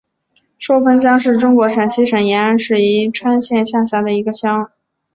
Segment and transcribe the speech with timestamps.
[0.57, 4.71] 寿峰乡是中国陕西省延安市宜川县下辖的一个乡。